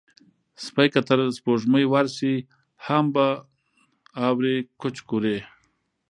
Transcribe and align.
سپى 0.65 0.85
که 0.93 1.01
تر 1.07 1.19
سپوږمۍ 1.37 1.85
ورشي، 1.87 2.35
هم 2.85 3.05
به 3.15 3.27
اوري 4.27 4.57
کوچ 4.81 4.95
کورې 5.09 5.37